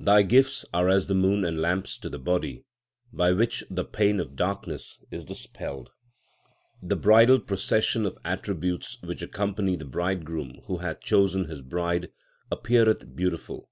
OF 0.00 0.04
GURU 0.04 0.04
NANAK 0.04 0.18
99 0.18 0.24
Thy 0.24 0.28
gifts 0.42 0.64
are 0.74 0.88
as 0.88 1.06
the 1.06 1.14
moon 1.14 1.44
and 1.44 1.60
lamps 1.60 1.98
to 1.98 2.08
the 2.08 2.18
body, 2.18 2.64
by 3.12 3.30
which 3.30 3.62
the 3.70 3.84
pain 3.84 4.18
of 4.18 4.34
darkness 4.34 4.98
is 5.12 5.24
dispelled. 5.24 5.92
The 6.82 6.96
bridal 6.96 7.38
procession 7.38 8.04
of 8.04 8.18
attributes 8.24 8.98
which 9.04 9.22
accompany 9.22 9.76
the 9.76 9.84
Bridegroom 9.84 10.62
who 10.66 10.78
hath 10.78 10.98
chosen 10.98 11.44
His 11.44 11.62
bride, 11.62 12.10
appeareth 12.50 13.14
beautiful. 13.14 13.70